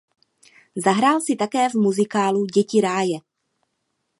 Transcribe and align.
Zahrál 0.75 1.21
si 1.21 1.35
také 1.35 1.69
v 1.69 1.73
muzikálu 1.73 2.45
Děti 2.45 2.81
ráje. 2.81 3.17